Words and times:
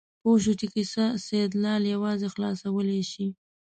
پوه 0.21 0.37
شو 0.43 0.53
چې 0.59 0.67
کیسه 0.73 1.03
سیدلال 1.25 1.83
یوازې 1.93 2.27
خلاصولی 2.33 3.01
شي. 3.11 3.27